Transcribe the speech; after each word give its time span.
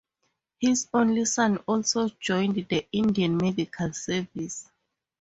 His 0.59 0.87
only 0.95 1.25
son 1.25 1.57
also 1.67 2.09
joined 2.19 2.55
the 2.67 2.87
Indian 2.91 3.37
Medical 3.37 3.93
service. 3.93 4.67